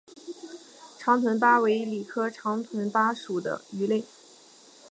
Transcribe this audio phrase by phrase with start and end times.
[0.97, 4.03] 长臀鲃为鲤科长臀鲃属的鱼类。